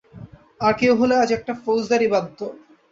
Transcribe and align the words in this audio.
আর 0.61 0.73
কেউ 0.79 0.93
হলে 1.01 1.15
আজ 1.17 1.29
একটা 1.37 1.53
ফৌজদারি 1.63 2.07
বাধত। 2.13 2.39